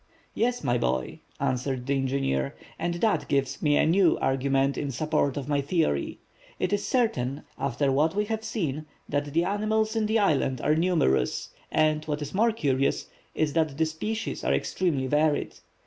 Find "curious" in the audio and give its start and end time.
12.51-13.05